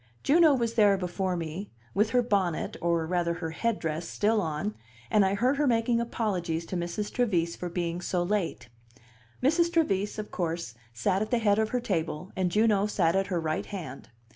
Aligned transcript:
Juno 0.23 0.55
was 0.55 0.73
there 0.73 0.97
before 0.97 1.37
me, 1.37 1.69
with 1.93 2.09
her 2.09 2.23
bonnet, 2.23 2.75
or 2.81 3.05
rather 3.05 3.35
her 3.35 3.51
headdress, 3.51 4.07
still 4.09 4.41
on, 4.41 4.73
and 5.11 5.23
I 5.23 5.35
heard 5.35 5.57
her 5.57 5.67
making 5.67 6.01
apologies 6.01 6.65
to 6.65 6.75
Mrs. 6.75 7.11
Trevise 7.13 7.55
for 7.55 7.69
being 7.69 8.01
so 8.01 8.23
late. 8.23 8.67
Mrs. 9.43 9.71
Trevise, 9.71 10.17
of 10.17 10.31
course, 10.31 10.73
sat 10.91 11.21
at 11.21 11.29
the 11.29 11.37
head 11.37 11.59
of 11.59 11.69
her 11.69 11.79
table, 11.79 12.31
and 12.35 12.49
Juno 12.49 12.87
sat 12.87 13.15
at 13.15 13.27
her 13.27 13.39
right 13.39 13.67
hand. 13.67 14.09